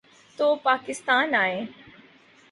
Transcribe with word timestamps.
تو 0.37 0.55
پاکستان 0.55 1.35
آئیں۔ 1.35 1.65